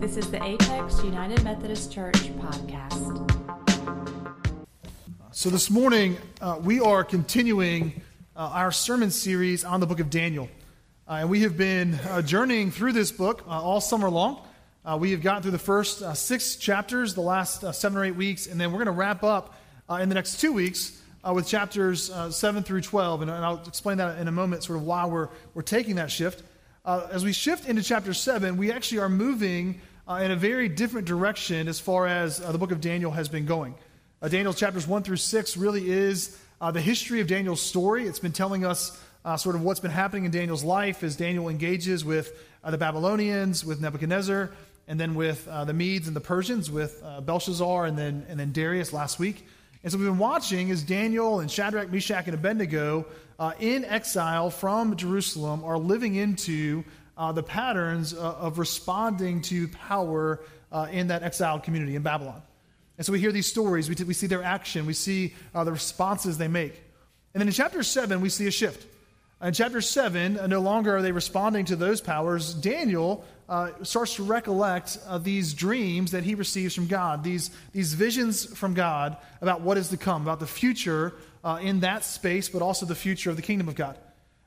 [0.00, 3.30] This is the Apex United Methodist Church podcast.
[5.30, 8.00] So, this morning, uh, we are continuing
[8.34, 10.48] uh, our sermon series on the book of Daniel.
[11.06, 14.42] Uh, and we have been uh, journeying through this book uh, all summer long.
[14.86, 18.46] Uh, we have gotten through the first six chapters, the last seven or eight weeks,
[18.46, 19.54] and then we're going to wrap up
[20.00, 20.98] in the next two weeks
[21.30, 23.20] with chapters 7 through 12.
[23.20, 26.10] And, and, I'll explain that in a moment, sort of why we're, we're taking that
[26.10, 26.42] shift.
[26.86, 31.06] as we shift into chapter 7, we actually are moving uh, in a very different
[31.06, 33.76] direction as far as uh, the book of Daniel has been going.
[34.20, 38.08] Uh, Daniel chapters 1 through 6 really is uh, the history of Daniel's story.
[38.08, 41.48] It's been telling us uh, sort of what's been happening in Daniel's life as Daniel
[41.48, 44.50] engages with uh, the Babylonians, with Nebuchadnezzar,
[44.88, 48.92] and then with the Medes and the Persians, with Belshazzar and then, and then Darius
[48.92, 49.46] last week.
[49.84, 53.06] And so we've been watching as Daniel and Shadrach, Meshach, and Abednego
[53.60, 56.82] in exile from Jerusalem are living into
[57.20, 60.40] uh, the patterns uh, of responding to power
[60.72, 62.40] uh, in that exiled community in Babylon.
[62.96, 65.62] And so we hear these stories, we, t- we see their action, we see uh,
[65.64, 66.82] the responses they make.
[67.34, 68.86] And then in chapter 7, we see a shift.
[69.42, 72.54] In chapter 7, uh, no longer are they responding to those powers.
[72.54, 78.46] Daniel uh, starts to recollect these dreams that he receives from God, these, these visions
[78.46, 81.12] from God about what is to come, about the future
[81.60, 83.98] in that space, but also the future of the kingdom of God.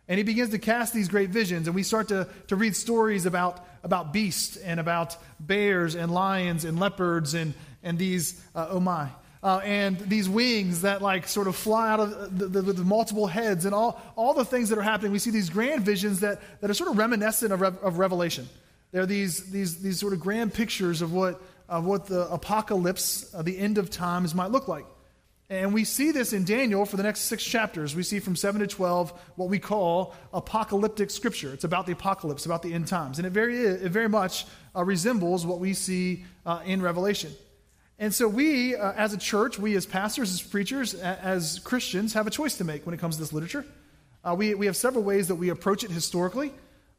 [0.08, 3.26] And he begins to cast these great visions, and we start to, to read stories
[3.26, 8.82] about, about beasts and about bears and lions and leopards and, and these, uh, oh
[8.82, 9.10] my,
[9.42, 13.28] uh, and these wings that like sort of fly out of the, the, the, multiple
[13.28, 15.12] heads and all, all the things that are happening.
[15.12, 18.48] We see these grand visions that, that are sort of reminiscent of, of Revelation.
[18.92, 23.42] They're these, these, these sort of grand pictures of what, of what the apocalypse, uh,
[23.42, 24.86] the end of times, might look like.
[25.50, 27.96] And we see this in Daniel for the next six chapters.
[27.96, 31.54] We see from 7 to 12 what we call apocalyptic scripture.
[31.54, 33.20] It's about the apocalypse, about the end times.
[33.20, 37.32] And it very, it very much uh, resembles what we see uh, in Revelation.
[38.00, 42.26] And so, we uh, as a church, we as pastors, as preachers, as Christians, have
[42.26, 43.66] a choice to make when it comes to this literature.
[44.24, 46.52] Uh, we, we have several ways that we approach it historically.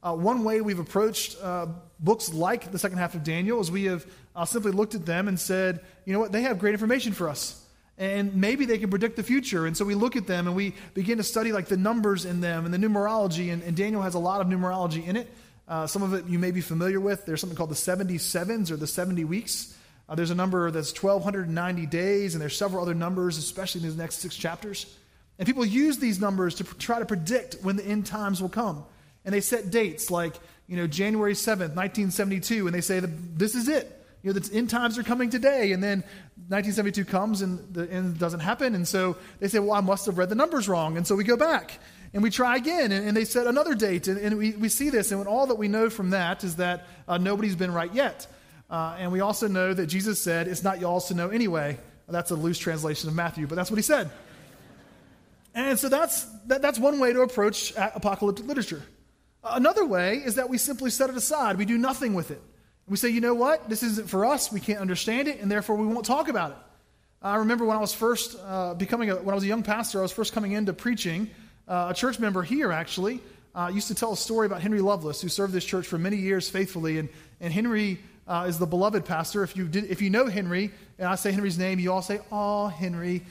[0.02, 1.66] Uh, one way we've approached uh,
[1.98, 4.06] books like the second half of Daniel is we have
[4.44, 7.63] simply looked at them and said, you know what, they have great information for us
[7.96, 9.66] and maybe they can predict the future.
[9.66, 12.40] And so we look at them and we begin to study like the numbers in
[12.40, 13.52] them and the numerology.
[13.52, 15.28] And, and Daniel has a lot of numerology in it.
[15.66, 17.24] Uh, some of it you may be familiar with.
[17.24, 19.76] There's something called the 77s or the 70 weeks.
[20.08, 23.96] Uh, there's a number that's 1,290 days, and there's several other numbers, especially in these
[23.96, 24.94] next six chapters.
[25.38, 28.50] And people use these numbers to pr- try to predict when the end times will
[28.50, 28.84] come.
[29.24, 30.34] And they set dates like,
[30.66, 34.56] you know, January 7th, 1972, and they say that this is it you know, the
[34.56, 35.72] end times are coming today.
[35.72, 35.98] And then
[36.48, 38.74] 1972 comes and the end doesn't happen.
[38.74, 40.96] And so they say, well, I must have read the numbers wrong.
[40.96, 41.78] And so we go back
[42.14, 42.90] and we try again.
[42.90, 44.08] And, and they set another date.
[44.08, 45.12] And, and we, we see this.
[45.12, 48.26] And all that we know from that is that uh, nobody's been right yet.
[48.70, 51.78] Uh, and we also know that Jesus said, it's not y'all's to know anyway.
[52.08, 54.10] That's a loose translation of Matthew, but that's what he said.
[55.54, 58.82] And so that's, that, that's one way to approach apocalyptic literature.
[59.44, 61.58] Another way is that we simply set it aside.
[61.58, 62.40] We do nothing with it.
[62.86, 63.68] We say, you know what?
[63.68, 64.52] This isn't for us.
[64.52, 66.56] We can't understand it, and therefore we won't talk about it.
[67.22, 70.00] I remember when I was first uh, becoming, a, when I was a young pastor,
[70.00, 71.30] I was first coming into preaching.
[71.66, 73.20] Uh, a church member here, actually,
[73.54, 76.18] uh, used to tell a story about Henry Lovelace, who served this church for many
[76.18, 76.98] years faithfully.
[76.98, 77.08] And,
[77.40, 79.42] and Henry uh, is the beloved pastor.
[79.42, 82.20] If you, did, if you know Henry, and I say Henry's name, you all say,
[82.30, 83.22] Oh, Henry.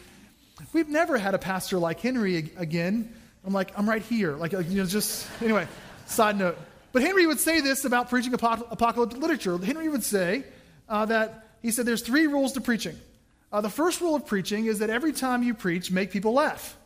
[0.72, 3.13] We've never had a pastor like Henry again.
[3.46, 4.36] I'm like, I'm right here.
[4.36, 5.68] Like, you know, just, anyway,
[6.08, 6.58] side note.
[6.94, 9.58] But Henry would say this about preaching apocalyptic literature.
[9.58, 10.46] Henry would say
[10.88, 12.96] uh, that he said there's three rules to preaching.
[13.52, 16.78] Uh, the first rule of preaching is that every time you preach, make people laugh.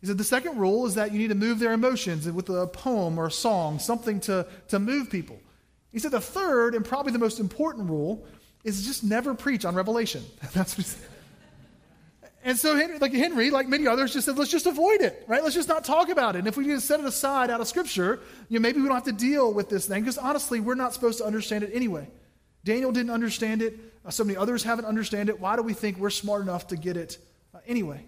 [0.00, 2.66] He said the second rule is that you need to move their emotions with a
[2.68, 5.38] poem or a song, something to, to move people.
[5.92, 8.24] He said the third and probably the most important rule
[8.62, 10.24] is just never preach on Revelation.
[10.54, 11.08] That's what he said.
[12.42, 15.42] And so, Henry, like Henry, like many others, just said, let's just avoid it, right?
[15.42, 16.40] Let's just not talk about it.
[16.40, 18.94] And if we just set it aside out of Scripture, you know, maybe we don't
[18.94, 22.08] have to deal with this thing because honestly, we're not supposed to understand it anyway.
[22.64, 23.78] Daniel didn't understand it.
[24.04, 25.38] Uh, so many others haven't understand it.
[25.38, 27.18] Why do we think we're smart enough to get it
[27.54, 28.04] uh, anyway?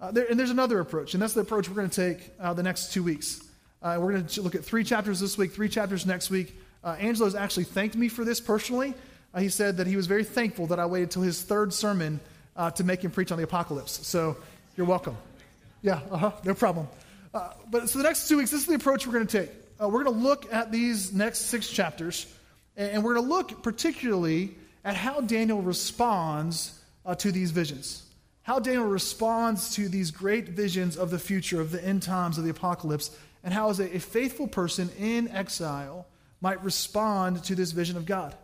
[0.00, 2.54] Uh, there, and there's another approach, and that's the approach we're going to take uh,
[2.54, 3.42] the next two weeks.
[3.82, 6.58] Uh, we're going to look at three chapters this week, three chapters next week.
[6.82, 8.94] Uh, Angelo's actually thanked me for this personally.
[9.38, 12.18] he said that he was very thankful that I waited till his third sermon
[12.56, 14.06] uh, to make him preach on the apocalypse.
[14.06, 14.36] So
[14.76, 15.16] you're welcome.
[15.82, 16.88] Yeah, uh-huh, no problem.
[17.34, 19.50] Uh, but so the next two weeks, this is the approach we're going to take.
[19.80, 22.26] Uh, we're going to look at these next six chapters,
[22.76, 24.54] and, we're going to look particularly
[24.84, 28.04] at how Daniel responds uh, to these visions.
[28.42, 32.44] How Daniel responds to these great visions of the future, of the end times, of
[32.44, 36.06] the apocalypse, and how, as a, a faithful person in exile,
[36.40, 38.34] might respond to this vision of God.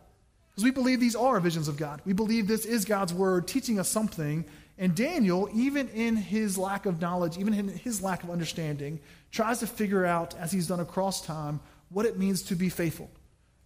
[0.59, 2.03] Because we believe these are visions of God.
[2.05, 4.45] We believe this is God's word teaching us something.
[4.77, 8.99] And Daniel, even in his lack of knowledge, even in his lack of understanding,
[9.31, 11.61] tries to figure out, as he's done across time,
[11.91, 13.09] what it means to be faithful,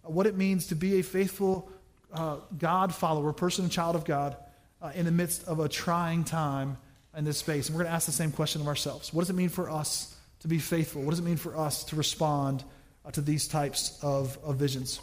[0.03, 1.67] what it means to be a faithful
[2.13, 4.37] uh, God follower, person child of God,
[4.79, 6.77] uh, in the midst of a trying time
[7.17, 7.69] in this space.
[7.69, 9.67] And we're going to ask the same question of ourselves What does it mean for
[9.67, 11.01] us to be faithful?
[11.01, 12.63] What does it mean for us to respond
[13.03, 14.99] uh, to these types of, of visions?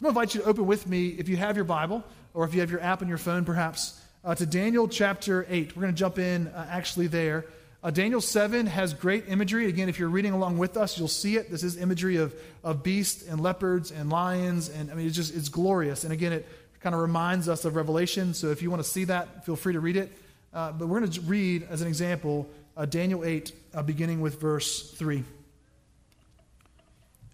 [0.00, 2.02] I'm going to invite you to open with me, if you have your Bible,
[2.32, 5.76] or if you have your app on your phone perhaps, uh, to Daniel chapter 8.
[5.76, 7.44] We're going to jump in uh, actually there.
[7.82, 9.66] Uh, Daniel 7 has great imagery.
[9.66, 11.50] Again, if you're reading along with us, you'll see it.
[11.50, 14.70] This is imagery of, of beasts and leopards and lions.
[14.70, 16.04] And I mean, it's just, it's glorious.
[16.04, 16.48] And again, it
[16.80, 18.32] kind of reminds us of Revelation.
[18.32, 20.10] So if you want to see that, feel free to read it.
[20.54, 24.40] Uh, but we're going to read, as an example, uh, Daniel 8, uh, beginning with
[24.40, 25.16] verse 3.
[25.16, 25.26] And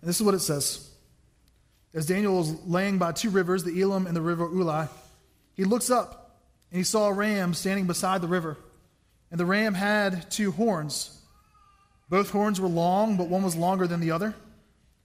[0.02, 0.90] this is what it says.
[1.94, 4.88] As Daniel was laying by two rivers, the Elam and the river Ulai,
[5.54, 6.40] he looks up
[6.70, 8.56] and he saw a ram standing beside the river.
[9.30, 11.18] And the ram had two horns.
[12.08, 14.26] Both horns were long, but one was longer than the other.
[14.26, 14.34] And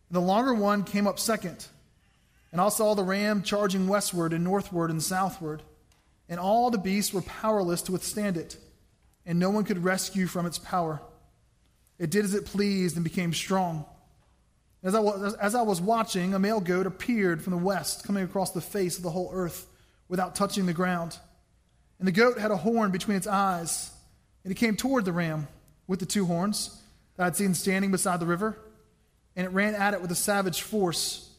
[0.09, 1.65] the longer one came up second.
[2.51, 5.63] And I saw the ram charging westward and northward and southward.
[6.27, 8.55] And all the beasts were powerless to withstand it,
[9.25, 11.01] and no one could rescue from its power.
[11.99, 13.85] It did as it pleased and became strong.
[14.83, 18.23] As I, was, as I was watching, a male goat appeared from the west, coming
[18.23, 19.67] across the face of the whole earth
[20.07, 21.17] without touching the ground.
[21.99, 23.91] And the goat had a horn between its eyes
[24.43, 25.47] and it came toward the ram
[25.87, 26.81] with the two horns
[27.15, 28.57] that I had seen standing beside the river,
[29.35, 31.29] and it ran at it with a savage force.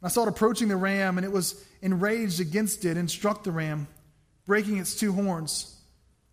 [0.00, 3.42] And I saw it approaching the ram, and it was enraged against it and struck
[3.42, 3.88] the ram,
[4.46, 5.76] breaking its two horns.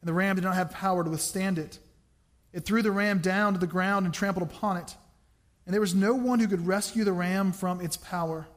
[0.01, 1.79] And the ram did not have power to withstand it.
[2.53, 4.95] It threw the ram down to the ground and trampled upon it.
[5.69, 8.47] And there was no one who could rescue the ram from its power.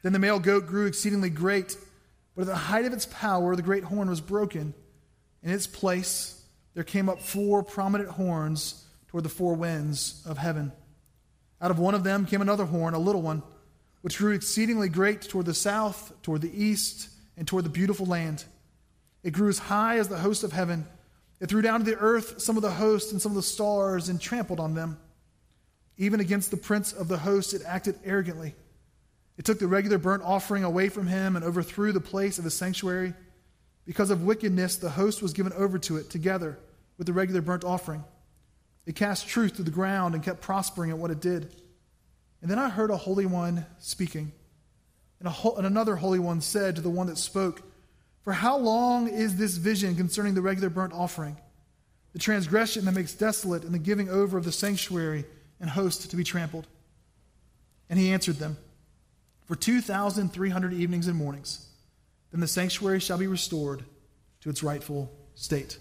[0.00, 1.76] Then the male goat grew exceedingly great,
[2.34, 4.72] but at the height of its power, the great horn was broken.
[5.42, 10.72] In its place, there came up four prominent horns toward the four winds of heaven.
[11.60, 13.42] Out of one of them came another horn, a little one,
[14.00, 18.46] which grew exceedingly great toward the south, toward the east, and toward the beautiful land.
[19.22, 20.86] It grew as high as the host of heaven.
[21.38, 24.08] It threw down to the earth some of the hosts and some of the stars
[24.08, 24.96] and trampled on them.
[25.98, 28.54] Even against the prince of the host, it acted arrogantly.
[29.36, 32.54] It took the regular burnt offering away from him and overthrew the place of his
[32.54, 33.14] sanctuary.
[33.84, 36.58] Because of wickedness, the host was given over to it together
[36.96, 38.04] with the regular burnt offering.
[38.86, 41.54] It cast truth to the ground and kept prospering at what it did.
[42.42, 44.32] And then I heard a holy one speaking.
[45.18, 47.62] And, ho- and, another holy one said to the one that spoke,
[48.22, 51.36] For how long is this vision concerning the regular burnt offering,
[52.12, 55.24] the transgression that makes desolate, and the giving over of the sanctuary
[55.60, 56.66] and host to be trampled?
[57.90, 58.56] And he answered them,
[59.46, 61.66] For 2,300 evenings and mornings,
[62.30, 63.84] then the sanctuary shall be restored
[64.40, 65.78] to its rightful state.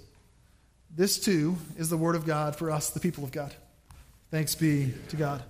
[0.95, 3.53] This too is the word of God for us, the people of God.
[4.31, 5.43] Thanks be to God.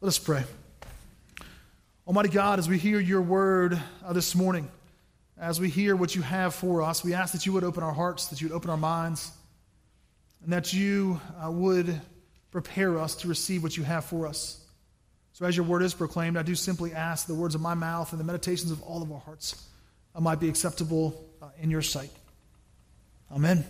[0.00, 0.44] Let us pray.
[2.06, 4.70] Almighty God, as we hear your word uh, this morning,
[5.38, 7.92] as we hear what you have for us, we ask that you would open our
[7.92, 9.32] hearts, that you would open our minds,
[10.44, 12.00] and that you uh, would
[12.62, 14.58] prepare us to receive what you have for us.
[15.34, 18.12] So, as your word is proclaimed, I do simply ask the words of my mouth
[18.12, 19.68] and the meditations of all of our hearts
[20.14, 22.08] uh, might be acceptable uh, in your sight.
[23.30, 23.62] Amen.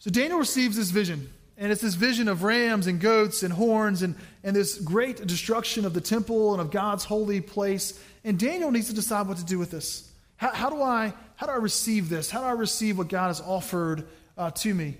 [0.00, 4.02] So Daniel receives this vision, and it's this vision of rams and goats and horns
[4.02, 4.14] and,
[4.44, 7.98] and this great destruction of the temple and of God's holy place.
[8.22, 10.12] And Daniel needs to decide what to do with this.
[10.36, 12.30] How, how do, I, how do I receive this?
[12.30, 14.98] How do I receive what God has offered uh, to me?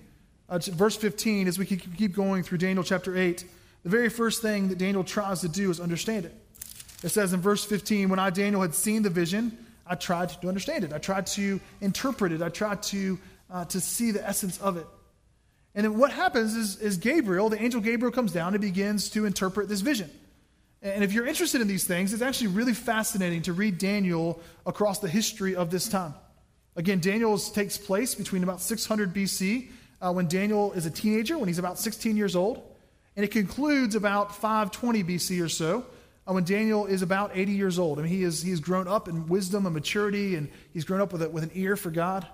[0.50, 3.45] Uh, verse 15, as we keep going through Daniel chapter 8,
[3.85, 6.35] the very first thing that Daniel tries to do is understand it.
[7.02, 10.49] It says in verse 15, When I, Daniel, had seen the vision, I tried to
[10.49, 10.92] understand it.
[10.92, 12.42] I tried to interpret it.
[12.42, 13.19] I tried to
[13.50, 14.87] uh, to see the essence of it.
[15.75, 19.25] And then what happens is, is Gabriel, the angel Gabriel, comes down and begins to
[19.25, 20.11] interpret this vision.
[20.83, 24.99] And if you're interested in these things, it's actually really fascinating to read Daniel across
[24.99, 26.14] the history of this time.
[26.75, 29.69] Again, Daniel takes place between about 600 BC,
[30.00, 32.62] uh, when Daniel is a teenager, when he's about 16 years old.
[33.16, 35.85] And it concludes about 520 BC or so,
[36.26, 37.99] uh, when Daniel is about 80 years old.
[37.99, 41.00] I mean, he, is, he has grown up in wisdom and maturity, and he's grown
[41.00, 42.26] up with, a, with an ear for God.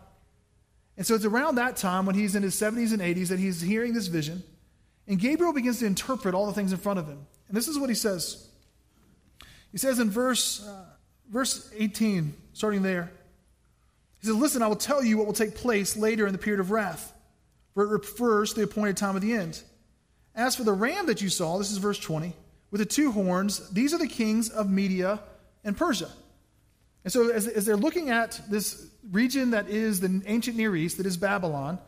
[0.97, 3.61] And so it's around that time when he's in his 70s and 80s that he's
[3.61, 4.43] hearing this vision.
[5.07, 7.27] And Gabriel begins to interpret all the things in front of him.
[7.49, 8.49] And this is what he says.
[9.73, 10.85] He says in verse, uh,
[11.31, 13.11] verse 18, starting there,
[14.21, 16.61] he says, Listen, I will tell you what will take place later in the period
[16.61, 17.13] of wrath,
[17.77, 19.63] for it refers to the appointed time of the end.
[20.35, 22.33] As for the ram that you saw, this is verse 20,
[22.71, 25.21] with the two horns, these are the kings of Media
[25.63, 26.09] and Persia.
[27.05, 30.97] And so, as, as they're looking at this region that is the ancient Near East,
[30.97, 31.79] that is Babylon,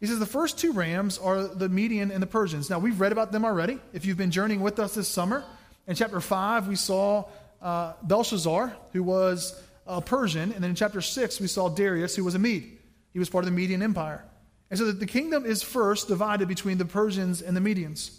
[0.00, 2.68] he says the first two rams are the Median and the Persians.
[2.68, 3.78] Now, we've read about them already.
[3.94, 5.44] If you've been journeying with us this summer,
[5.86, 7.24] in chapter 5, we saw
[7.62, 10.52] uh, Belshazzar, who was a Persian.
[10.52, 12.76] And then in chapter 6, we saw Darius, who was a Mede.
[13.14, 14.26] He was part of the Median Empire.
[14.70, 18.10] And so the kingdom is first divided between the Persians and the Medians.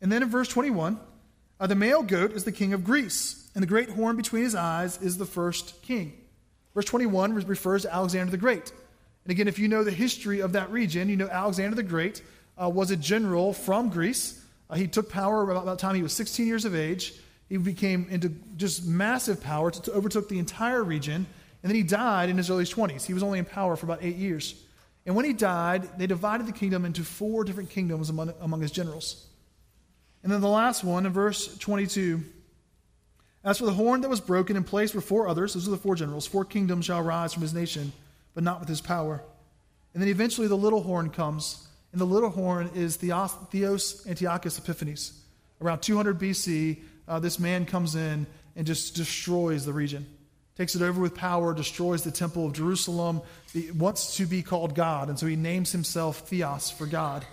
[0.00, 0.98] And then in verse 21,
[1.58, 4.54] uh, the male goat is the king of Greece, and the great horn between his
[4.54, 6.12] eyes is the first king.
[6.74, 8.72] Verse 21 refers to Alexander the Great.
[9.24, 12.22] And again, if you know the history of that region, you know Alexander the Great
[12.60, 14.44] uh, was a general from Greece.
[14.68, 17.14] Uh, he took power about the time he was 16 years of age.
[17.48, 21.82] He became into just massive power, to, to overtook the entire region, and then he
[21.82, 23.04] died in his early 20s.
[23.04, 24.54] He was only in power for about eight years.
[25.06, 28.70] And when he died, they divided the kingdom into four different kingdoms among, among his
[28.70, 29.26] generals.
[30.22, 32.22] And then the last one in verse 22
[33.44, 35.94] As for the horn that was broken and placed before others, those are the four
[35.94, 37.92] generals, four kingdoms shall rise from his nation
[38.34, 39.22] but not with his power.
[39.94, 44.58] And then eventually the little horn comes, and the little horn is Theos, Theos Antiochus
[44.58, 45.20] Epiphanes.
[45.60, 50.06] Around 200 BC, uh, this man comes in and just destroys the region.
[50.56, 54.74] Takes it over with power, destroys the temple of Jerusalem, he wants to be called
[54.74, 57.24] God, and so he names himself Theos for God.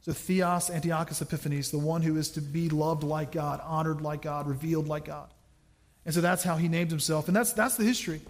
[0.00, 4.22] So Theos Antiochus Epiphanes, the one who is to be loved like God, honored like
[4.22, 5.28] God, revealed like God.
[6.04, 8.20] And so that's how he named himself, and that's, that's the history.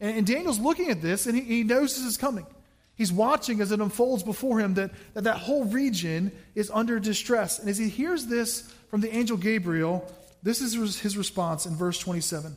[0.00, 2.46] And, and Daniel's looking at this and he, he knows this is coming.
[2.94, 7.58] He's watching as it unfolds before him that, that that whole region is under distress.
[7.58, 10.10] And as he hears this from the angel Gabriel,
[10.42, 12.56] this is his response in verse 27.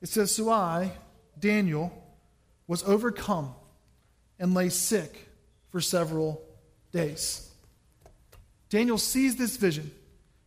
[0.00, 0.92] It says, So I,
[1.38, 1.92] Daniel,
[2.66, 3.54] was overcome
[4.38, 5.28] and lay sick
[5.70, 6.42] for several
[6.92, 7.50] days.
[8.68, 9.90] Daniel sees this vision.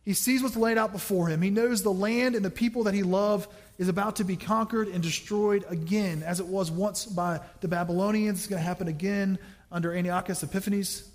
[0.04, 1.40] He sees what's laid out before him.
[1.40, 4.88] He knows the land and the people that he loved is about to be conquered
[4.88, 8.40] and destroyed again, as it was once by the Babylonians.
[8.40, 9.38] It's going to happen again
[9.72, 11.08] under Antiochus Epiphanes.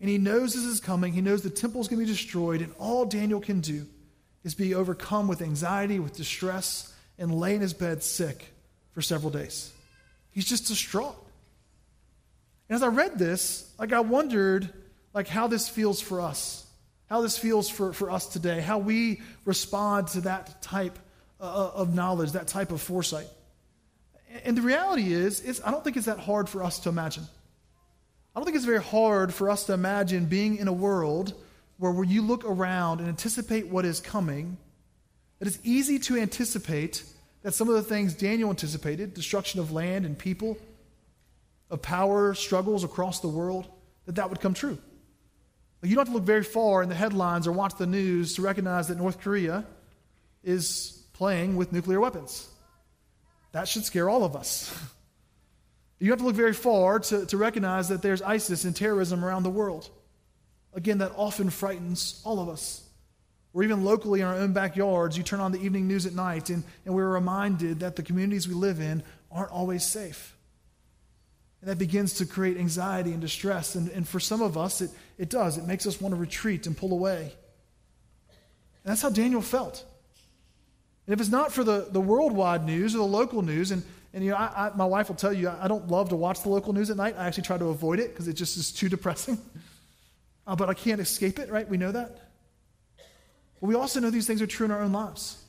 [0.00, 1.12] And he knows this is coming.
[1.12, 3.86] He knows the temple is going to be destroyed, and all Daniel can do
[4.44, 8.52] is be overcome with anxiety, with distress, and lay in his bed sick
[8.92, 9.72] for several days.
[10.30, 11.16] He's just distraught.
[12.68, 14.72] And as I read this, like I wondered
[15.14, 16.66] like how this feels for us,
[17.06, 20.98] how this feels for, for us today, how we respond to that type
[21.40, 23.28] uh, of knowledge, that type of foresight.
[24.44, 27.24] And the reality is, is, I don't think it's that hard for us to imagine.
[28.34, 31.34] I don't think it's very hard for us to imagine being in a world
[31.78, 34.58] where, where you look around and anticipate what is coming,
[35.38, 37.04] that it's easy to anticipate
[37.42, 40.58] that some of the things Daniel anticipated destruction of land and people,
[41.70, 43.68] of power struggles across the world
[44.06, 44.78] that that would come true.
[45.82, 48.42] You don't have to look very far in the headlines or watch the news to
[48.42, 49.64] recognize that North Korea
[50.42, 52.48] is playing with nuclear weapons.
[53.52, 54.74] That should scare all of us.
[56.00, 59.42] You have to look very far to, to recognize that there's ISIS and terrorism around
[59.42, 59.90] the world.
[60.72, 62.87] Again, that often frightens all of us.
[63.54, 66.50] Or even locally in our own backyards, you turn on the evening news at night
[66.50, 70.36] and, and we're reminded that the communities we live in aren't always safe.
[71.60, 73.74] And that begins to create anxiety and distress.
[73.74, 75.58] And, and for some of us, it, it does.
[75.58, 77.32] It makes us want to retreat and pull away.
[78.84, 79.84] And that's how Daniel felt.
[81.06, 84.22] And if it's not for the, the worldwide news or the local news, and, and
[84.22, 86.48] you know, I, I, my wife will tell you, I don't love to watch the
[86.48, 87.16] local news at night.
[87.18, 89.38] I actually try to avoid it because it just is too depressing.
[90.46, 91.68] Uh, but I can't escape it, right?
[91.68, 92.27] We know that.
[93.60, 95.42] But we also know these things are true in our own lives.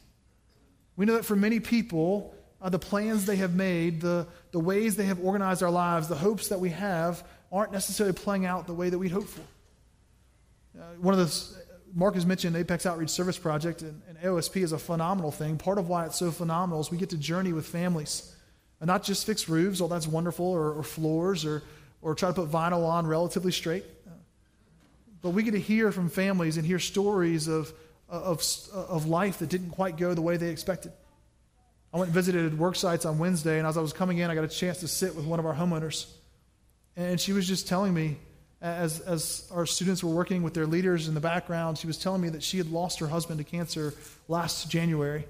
[0.96, 4.96] We know that for many people, uh, the plans they have made, the, the ways
[4.96, 8.74] they have organized our lives, the hopes that we have aren't necessarily playing out the
[8.74, 9.42] way that we'd hoped for.
[10.80, 11.60] Uh, one of the
[11.94, 15.58] Mark has mentioned Apex Outreach Service Project, and, and AOSP is a phenomenal thing.
[15.58, 18.34] Part of why it's so phenomenal is we get to journey with families.
[18.80, 21.64] And not just fix roofs, all that's wonderful, or, or floors, or,
[22.02, 23.86] or try to put vinyl on relatively straight.
[25.22, 27.74] But we get to hear from families and hear stories of,
[28.12, 30.92] Uh, of, uh, of life that didn't quite go the way they expected.
[31.94, 34.34] I went and visited work sites on Wednesday, and as I was coming in, I
[34.36, 36.12] got a chance to sit with one of our homeowners.
[36.96, 38.18] And she was just telling me
[38.62, 42.20] as, as our students were working with their leaders in the background, she was telling
[42.22, 43.94] me that she had lost her husband to cancer
[44.28, 45.26] last January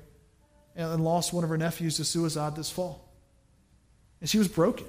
[0.75, 3.09] and lost one of her nephews to suicide this fall.
[4.21, 4.85] And she was broken.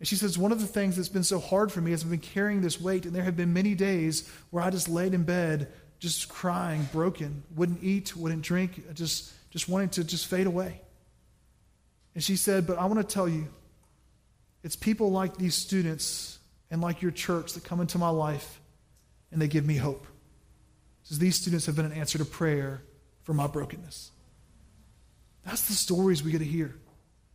[0.00, 2.10] And she says, One of the things that's been so hard for me is I've
[2.10, 5.22] been carrying this weight, and there have been many days where I just laid in
[5.22, 5.68] bed,
[6.02, 10.80] just crying, broken, wouldn't eat, wouldn't drink, just, just wanting to just fade away.
[12.16, 13.46] And she said, But I want to tell you,
[14.64, 16.40] it's people like these students
[16.72, 18.60] and like your church that come into my life
[19.30, 20.04] and they give me hope.
[21.04, 22.82] Says these students have been an answer to prayer
[23.22, 24.10] for my brokenness.
[25.44, 26.74] That's the stories we get to hear.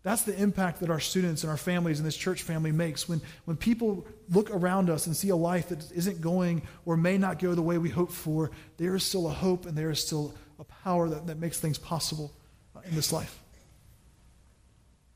[0.07, 3.09] That's the impact that our students and our families and this church family makes.
[3.09, 7.17] When, when people look around us and see a life that isn't going or may
[7.17, 10.01] not go the way we hope for, there is still a hope and there is
[10.01, 12.31] still a power that, that makes things possible
[12.73, 13.37] uh, in this life.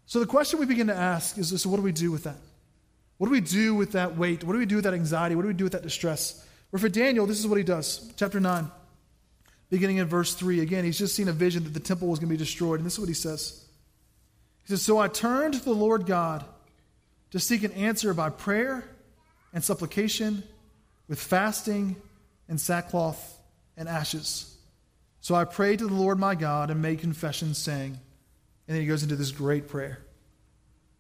[0.08, 2.36] So the question we begin to ask is so what do we do with that?
[3.18, 4.44] What do we do with that weight?
[4.44, 5.36] What do we do with that anxiety?
[5.36, 6.46] What do we do with that distress?
[6.70, 8.12] Well, for Daniel, this is what he does.
[8.18, 8.70] Chapter 9,
[9.70, 10.60] beginning in verse 3.
[10.60, 12.82] Again, he's just seen a vision that the temple was going to be destroyed.
[12.82, 13.68] And this is what he says
[14.80, 16.46] So I turned to the Lord God
[17.32, 18.84] to seek an answer by prayer
[19.54, 20.44] and supplication
[21.08, 21.96] with fasting
[22.48, 23.40] and sackcloth
[23.76, 24.56] and ashes.
[25.22, 28.00] So I prayed to the Lord my God and made confession, saying,
[28.68, 30.00] and then he goes into this great prayer.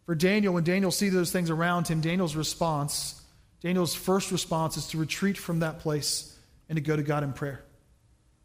[0.05, 3.21] For Daniel, when Daniel sees those things around him, Daniel's response,
[3.61, 6.37] Daniel's first response is to retreat from that place
[6.69, 7.63] and to go to God in prayer,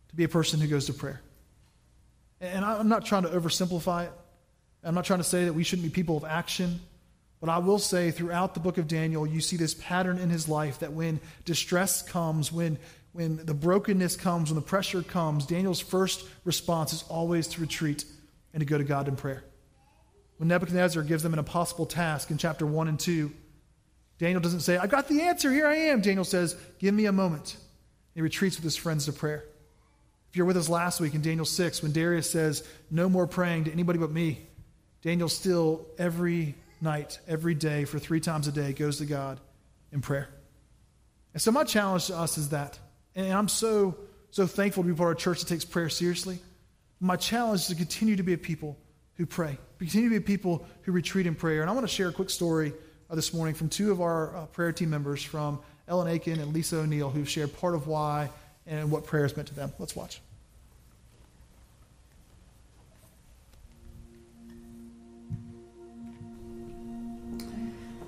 [0.08, 1.20] to be a person who goes to prayer.
[2.40, 4.12] And I'm not trying to oversimplify it.
[4.86, 6.80] I'm not trying to say that we shouldn't be people of action.
[7.40, 10.48] But I will say throughout the book of Daniel, you see this pattern in his
[10.48, 12.78] life that when distress comes, when,
[13.12, 18.04] when the brokenness comes, when the pressure comes, Daniel's first response is always to retreat
[18.54, 19.44] and to go to God in prayer.
[20.38, 23.32] When Nebuchadnezzar gives them an impossible task in chapter 1 and 2,
[24.18, 26.00] Daniel doesn't say, I've got the answer, here I am.
[26.00, 27.56] Daniel says, Give me a moment.
[28.14, 29.44] He retreats with his friends to prayer.
[30.30, 33.64] If you're with us last week in Daniel 6, when Darius says, No more praying
[33.64, 34.45] to anybody but me,
[35.06, 39.38] Daniel still, every night, every day, for three times a day, goes to God
[39.92, 40.28] in prayer.
[41.32, 42.76] And so, my challenge to us is that.
[43.14, 43.96] And I'm so,
[44.32, 46.40] so thankful to be part of a church that takes prayer seriously.
[46.98, 48.76] My challenge is to continue to be a people
[49.14, 51.60] who pray, continue to be a people who retreat in prayer.
[51.60, 52.72] And I want to share a quick story
[53.08, 56.52] uh, this morning from two of our uh, prayer team members, from Ellen Aiken and
[56.52, 58.28] Lisa O'Neill, who've shared part of why
[58.66, 59.72] and what prayer has meant to them.
[59.78, 60.20] Let's watch.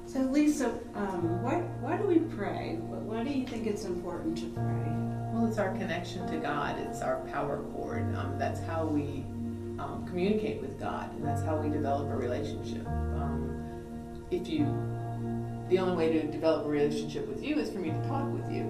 [0.09, 2.79] So, Lisa, um, why, why do we pray?
[2.81, 4.88] Why do you think it's important to pray?
[5.35, 6.79] Well, it's our connection to God.
[6.79, 8.16] It's our power cord.
[8.16, 9.27] Um, that's how we
[9.79, 12.87] um, communicate with God, and that's how we develop a relationship.
[12.87, 13.55] Um,
[14.31, 14.64] if you,
[15.68, 18.51] the only way to develop a relationship with you is for me to talk with
[18.51, 18.64] you.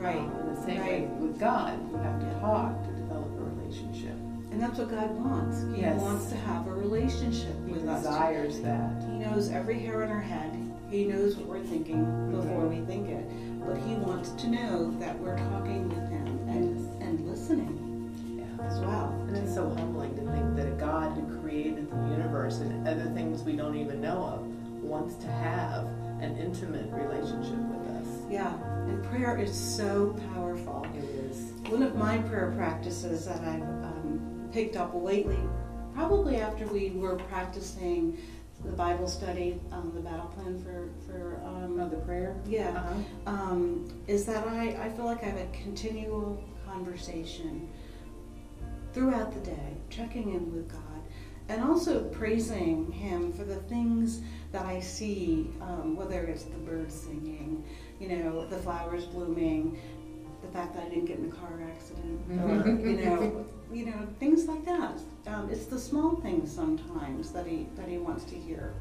[0.00, 0.16] Right.
[0.16, 1.02] Um, in the same right.
[1.02, 4.16] way with God, you have to talk to develop a relationship.
[4.50, 5.62] And that's what God wants.
[5.74, 6.00] He yes.
[6.00, 8.00] wants to have a relationship he with us.
[8.00, 9.02] He desires that.
[9.02, 10.56] He knows every hair on our head.
[10.90, 13.24] He knows what we're thinking before we think it.
[13.64, 17.78] But he wants to know that we're talking with him and, and listening
[18.36, 18.66] yeah.
[18.66, 19.14] as well.
[19.28, 23.08] And it's so humbling to think that a God who created the universe and other
[23.10, 24.46] things we don't even know of
[24.82, 25.86] wants to have
[26.20, 28.06] an intimate relationship with us.
[28.28, 28.52] Yeah,
[28.88, 30.86] and prayer is so powerful.
[30.96, 31.52] It is.
[31.68, 35.38] One of my prayer practices that I've um, picked up lately,
[35.94, 38.18] probably after we were practicing
[38.64, 42.36] the Bible study, um, the battle plan for for um, oh, the prayer.
[42.46, 42.94] Yeah, uh-huh.
[43.26, 47.68] um, is that I I feel like I have a continual conversation
[48.92, 50.80] throughout the day, checking in with God,
[51.48, 54.20] and also praising Him for the things
[54.52, 57.64] that I see, um, whether it's the birds singing,
[57.98, 59.78] you know, the flowers blooming,
[60.42, 64.06] the fact that I didn't get in a car accident, or you know, you know,
[64.18, 64.98] things like that.
[65.26, 68.74] Um, it's the small things sometimes that he that he wants to hear.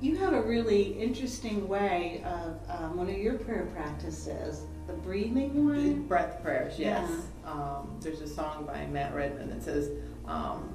[0.00, 5.66] You have a really interesting way of um, one of your prayer practices, the breathing
[5.66, 6.02] one.
[6.04, 7.10] Breath prayers, yes.
[7.44, 7.50] Yeah.
[7.50, 9.90] Um, there's a song by Matt Redman that says,
[10.26, 10.72] um,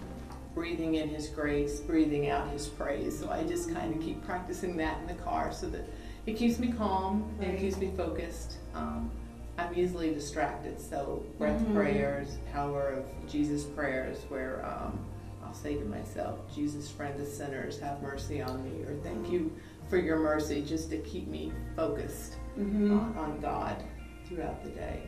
[0.53, 3.17] breathing in his grace, breathing out his praise.
[3.17, 5.85] So I just kind of keep practicing that in the car so that
[6.25, 7.47] it keeps me calm right.
[7.47, 8.57] and it keeps me focused.
[8.73, 9.11] Um,
[9.57, 11.75] I'm easily distracted, so breath mm-hmm.
[11.75, 14.99] prayers, power of Jesus prayers, where um,
[15.45, 19.55] I'll say to myself, Jesus, friend of sinners, have mercy on me, or thank you
[19.89, 22.99] for your mercy, just to keep me focused mm-hmm.
[22.99, 23.81] on, on, God
[24.27, 25.03] throughout the day.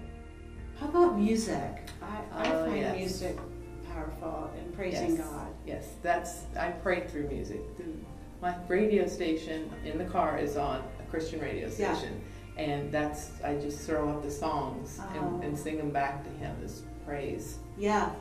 [0.80, 1.90] How about music?
[2.02, 2.98] I, I uh, find yes.
[2.98, 3.38] music
[3.92, 5.28] powerful in praising yes.
[5.28, 5.48] God.
[5.66, 7.62] Yes, that's I pray through music.
[8.42, 12.14] My radio station in the car is on a Christian radio station.
[12.14, 15.18] Yeah and that's I just throw up the songs oh.
[15.18, 17.60] and, and, sing them back to Him as praise.
[17.78, 18.12] Yeah,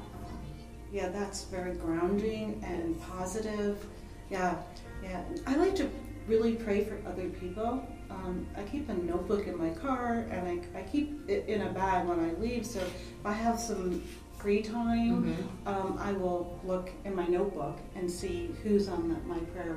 [0.93, 3.85] yeah, that's very grounding and positive.
[4.31, 4.57] Yeah,
[5.03, 5.23] yeah.
[5.47, 5.91] I like to
[6.27, 7.87] really pray for other people.
[8.11, 11.73] Um, I keep a notebook in my car, and I, I keep it in a
[11.73, 12.67] bag when I leave.
[12.67, 14.03] So if I have some
[14.39, 15.69] free time, mm-hmm.
[15.69, 19.77] um, I will look in my notebook and see who's on the, my prayer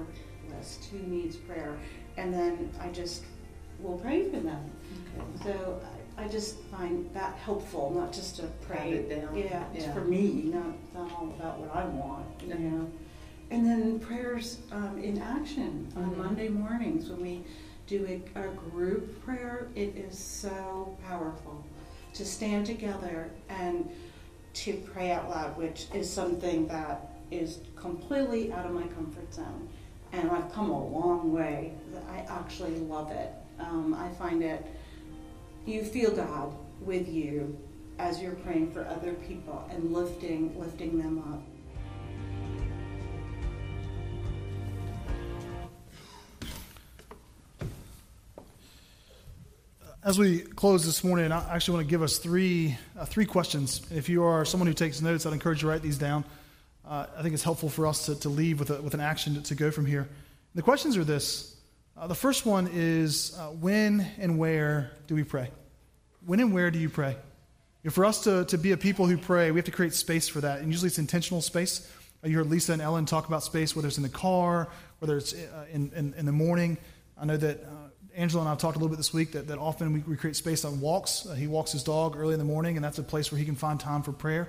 [0.55, 1.77] list, who needs prayer,
[2.17, 3.23] and then I just
[3.81, 4.71] will pray for them.
[5.43, 5.81] So
[6.17, 8.91] I just find that helpful, not just to pray.
[8.91, 9.35] it down.
[9.35, 9.93] Yeah, it's Yeah.
[9.93, 12.55] for me, not, not all about what I want, you Yeah.
[12.57, 12.87] know.
[13.51, 16.17] And then prayers um, in action on Mhm.
[16.17, 17.43] Monday mornings when we
[17.87, 19.67] do a, a group prayer.
[19.75, 21.63] It is so powerful
[22.13, 23.89] to stand together and
[24.53, 29.67] to pray out loud, which is something that is completely out of my comfort zone.
[30.11, 31.73] And I've come a long way.
[32.11, 33.31] I actually love it.
[33.59, 34.65] Um, I find it,
[35.65, 37.57] you feel God with you
[37.99, 41.43] as you're praying for other people and lifting, lifting them up.
[50.01, 53.81] As we close this morning, I actually want to give us three, uh, three questions.
[53.91, 56.23] If you are someone who takes notes, I'd encourage you to write these down.
[56.87, 59.35] Uh, I think it's helpful for us to, to leave with, a, with an action
[59.35, 60.07] to, to go from here.
[60.55, 61.58] The questions are this.
[61.99, 65.51] Uh, the first one is uh, when and where do we pray?
[66.25, 67.17] When and where do you pray?
[67.89, 70.39] For us to, to be a people who pray, we have to create space for
[70.39, 70.59] that.
[70.59, 71.91] And usually it's intentional space.
[72.23, 75.17] Uh, you heard Lisa and Ellen talk about space, whether it's in the car, whether
[75.17, 76.77] it's uh, in, in, in the morning.
[77.17, 77.67] I know that uh,
[78.15, 80.37] Angelo and I talked a little bit this week that, that often we, we create
[80.37, 81.25] space on walks.
[81.25, 83.45] Uh, he walks his dog early in the morning, and that's a place where he
[83.45, 84.47] can find time for prayer.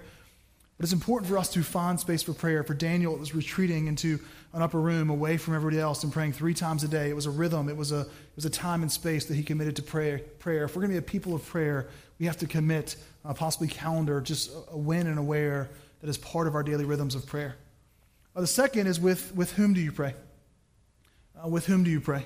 [0.81, 2.65] But it's important for us to find space for prayer.
[2.65, 4.19] For Daniel, it was retreating into
[4.55, 7.11] an upper room away from everybody else and praying three times a day.
[7.11, 9.43] It was a rhythm, it was a, it was a time and space that he
[9.43, 10.21] committed to prayer.
[10.39, 10.65] prayer.
[10.65, 11.89] If we're going to be a people of prayer,
[12.19, 15.69] we have to commit, uh, possibly calendar, just a, a when and a where
[16.01, 17.57] that is part of our daily rhythms of prayer.
[18.35, 20.15] Uh, the second is with, with whom do you pray?
[21.45, 22.25] Uh, with whom do you pray?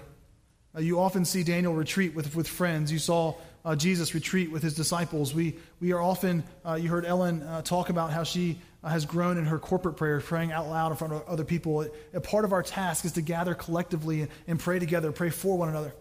[0.76, 2.92] Uh, you often see Daniel retreat with, with friends.
[2.92, 3.34] You saw
[3.64, 5.35] uh, Jesus retreat with his disciples.
[5.35, 9.07] We, we are often, uh, you heard Ellen uh, talk about how she uh, has
[9.07, 11.88] grown in her corporate prayer, praying out loud in front of other people.
[12.12, 15.57] A part of our task is to gather collectively and, and pray together, pray for
[15.57, 15.94] one another.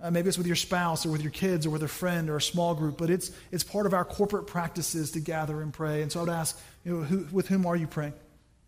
[0.00, 2.36] Uh, maybe it's with your spouse or with your kids or with a friend or
[2.36, 6.02] a small group, but it's, it's part of our corporate practices to gather and pray.
[6.02, 8.12] And so I would ask, you know, who, with whom are you praying?
[8.12, 8.18] You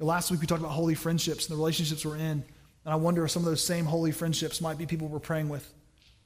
[0.00, 2.42] know, last week we talked about holy friendships and the relationships we're in.
[2.84, 5.50] And I wonder if some of those same holy friendships might be people we're praying
[5.50, 5.70] with.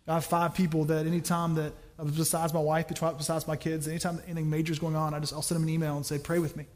[0.07, 4.51] I have five people that anytime that, besides my wife, besides my kids, anytime anything
[4.51, 6.57] major is going on, I just, I'll send them an email and say, pray with
[6.57, 6.67] me.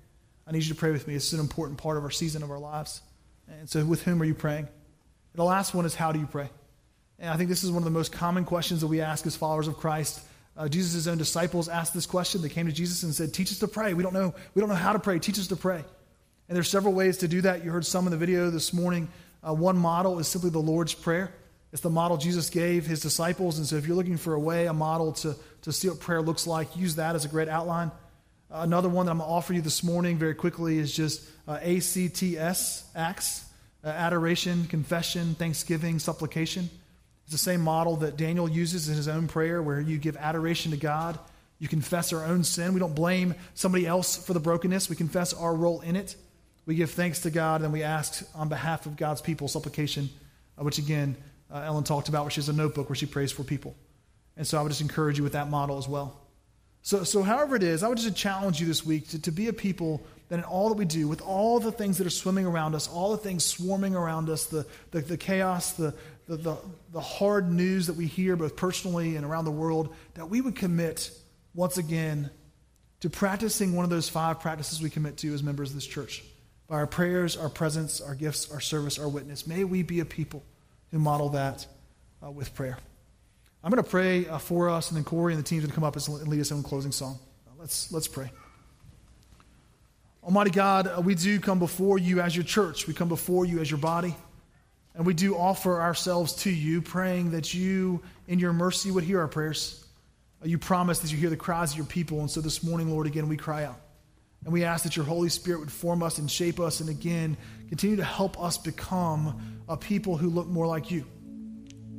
[0.46, 1.14] I need you to pray with me.
[1.14, 3.02] This is an important part of our season of our lives.
[3.48, 4.64] And so, with whom are you praying?
[4.64, 6.48] And the last one is, how do you pray?
[7.18, 9.36] And I think this is one of the most common questions that we ask as
[9.36, 10.20] followers of Christ.
[10.56, 12.42] Uh, Jesus' own disciples asked this question.
[12.42, 13.94] They came to Jesus and said, Teach us to pray.
[13.94, 15.18] We don't know, we don't know how to pray.
[15.18, 15.84] Teach us to pray.
[16.48, 17.64] And there's several ways to do that.
[17.64, 19.08] You heard some in the video this morning.
[19.46, 21.32] Uh, one model is simply the Lord's Prayer.
[21.72, 23.58] It's the model Jesus gave his disciples.
[23.58, 26.22] And so if you're looking for a way, a model to, to see what prayer
[26.22, 27.90] looks like, use that as a great outline.
[28.50, 31.28] Uh, another one that I'm going to offer you this morning very quickly is just
[31.46, 33.44] uh, ACTS, ACTS,
[33.84, 36.70] uh, adoration, confession, thanksgiving, supplication.
[37.24, 40.70] It's the same model that Daniel uses in his own prayer where you give adoration
[40.70, 41.18] to God.
[41.58, 42.72] You confess our own sin.
[42.72, 44.88] We don't blame somebody else for the brokenness.
[44.88, 46.16] We confess our role in it.
[46.64, 50.08] We give thanks to God and we ask on behalf of God's people supplication,
[50.58, 51.16] uh, which again,
[51.50, 53.74] uh, Ellen talked about, where she has a notebook where she prays for people.
[54.36, 56.20] And so I would just encourage you with that model as well.
[56.82, 59.48] So, so however it is, I would just challenge you this week to, to be
[59.48, 62.46] a people that in all that we do, with all the things that are swimming
[62.46, 65.94] around us, all the things swarming around us, the, the, the chaos, the,
[66.26, 66.56] the, the,
[66.92, 70.54] the hard news that we hear both personally and around the world, that we would
[70.54, 71.10] commit
[71.54, 72.30] once again
[73.00, 76.22] to practicing one of those five practices we commit to as members of this church.
[76.68, 79.46] By our prayers, our presence, our gifts, our service, our witness.
[79.46, 80.42] May we be a people
[80.90, 81.66] who model that
[82.24, 82.78] uh, with prayer.
[83.62, 85.70] I'm going to pray uh, for us, and then Corey and the team are going
[85.70, 87.18] to come up and lead us in a closing song.
[87.46, 88.30] Uh, let's, let's pray.
[90.22, 92.86] Almighty God, uh, we do come before you as your church.
[92.86, 94.14] We come before you as your body.
[94.94, 99.20] And we do offer ourselves to you, praying that you, in your mercy, would hear
[99.20, 99.84] our prayers.
[100.42, 102.20] Uh, you promise that you hear the cries of your people.
[102.20, 103.80] And so this morning, Lord, again, we cry out.
[104.44, 107.36] And we ask that your Holy Spirit would form us and shape us, and again,
[107.68, 111.04] continue to help us become a people who look more like you.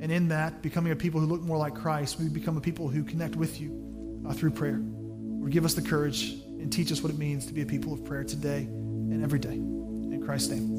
[0.01, 2.87] And in that, becoming a people who look more like Christ, we become a people
[2.87, 4.79] who connect with you uh, through prayer.
[4.81, 7.93] Lord, give us the courage and teach us what it means to be a people
[7.93, 9.55] of prayer today and every day.
[9.55, 10.78] In Christ's name.